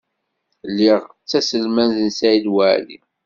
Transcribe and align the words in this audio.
Lliɣ 0.69 1.01
d 1.07 1.27
taselmadt 1.29 1.97
n 2.07 2.09
Saɛid 2.17 2.45
Waɛli. 2.53 2.97